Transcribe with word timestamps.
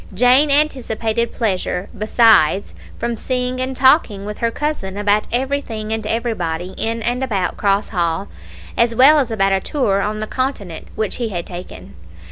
Jane 0.15 0.49
anticipated 0.49 1.31
pleasure, 1.31 1.87
besides, 1.95 2.73
from 2.97 3.15
seeing 3.15 3.59
and 3.61 3.75
talking 3.75 4.25
with 4.25 4.39
her 4.39 4.49
cousin 4.49 4.97
about 4.97 5.27
everything 5.31 5.93
and 5.93 6.07
everybody 6.07 6.73
in 6.75 7.03
and 7.03 7.23
about 7.23 7.55
Cross 7.55 7.89
Hall, 7.89 8.27
as 8.75 8.95
well 8.95 9.19
as 9.19 9.29
about 9.29 9.53
a 9.53 9.59
tour 9.59 10.01
on 10.01 10.17
the 10.17 10.25
Continent 10.25 10.87
which 10.95 11.17
he 11.17 11.29
had 11.29 11.45
taken. 11.45 11.93